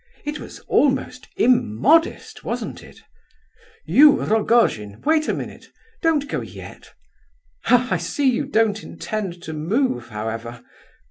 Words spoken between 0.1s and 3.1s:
It was almost immodest, wasn't it?